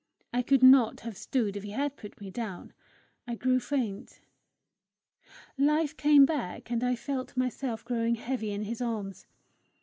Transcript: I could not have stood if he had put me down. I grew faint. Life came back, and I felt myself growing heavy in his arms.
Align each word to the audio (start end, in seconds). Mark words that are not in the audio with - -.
I 0.33 0.41
could 0.41 0.63
not 0.63 1.01
have 1.01 1.15
stood 1.15 1.55
if 1.55 1.61
he 1.61 1.69
had 1.69 1.95
put 1.95 2.19
me 2.19 2.31
down. 2.31 2.73
I 3.27 3.35
grew 3.35 3.59
faint. 3.59 4.19
Life 5.59 5.95
came 5.95 6.25
back, 6.25 6.71
and 6.71 6.83
I 6.83 6.95
felt 6.95 7.37
myself 7.37 7.85
growing 7.85 8.15
heavy 8.15 8.51
in 8.51 8.63
his 8.63 8.81
arms. 8.81 9.27